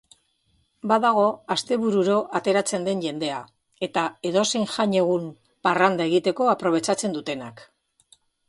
Badago 0.91 1.25
astebururo 1.55 2.15
ateratzen 2.39 2.89
den 2.89 3.05
jendea, 3.05 3.37
eta 3.89 4.07
edozein 4.31 4.67
jaiegun 4.79 5.31
parranda 5.69 6.11
egiteko 6.13 6.53
aprobetxatzen 6.59 7.19
dutenak. 7.19 7.67